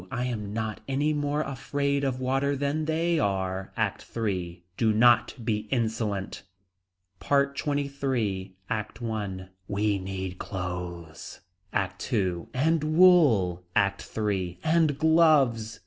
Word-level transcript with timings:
I 0.09 0.23
am 0.25 0.51
not 0.51 0.81
any 0.87 1.13
more 1.13 1.41
afraid 1.43 2.03
of 2.03 2.19
water 2.19 2.55
than 2.55 2.85
they 2.85 3.19
are. 3.19 3.71
ACT 3.77 4.03
III. 4.17 4.63
Do 4.75 4.91
not 4.93 5.35
be 5.45 5.67
insolent. 5.69 6.41
PART 7.19 7.55
XXIII. 7.55 8.55
ACT 8.67 8.99
I. 9.03 9.49
We 9.67 9.99
need 9.99 10.39
clothes. 10.39 11.41
ACT 11.71 12.11
II. 12.11 12.47
And 12.51 12.83
wool. 12.95 13.63
ACT 13.75 14.17
III. 14.17 14.57
And 14.63 14.97
gloves. 14.97 15.79